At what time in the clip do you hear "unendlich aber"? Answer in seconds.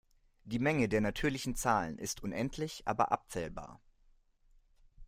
2.23-3.11